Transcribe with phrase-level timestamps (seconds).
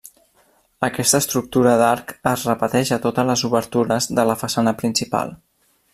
[0.87, 5.37] Aquesta estructura d'arc es repeteix a totes les obertures de la façana principal.